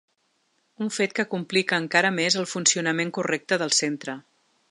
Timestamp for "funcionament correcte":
2.55-3.63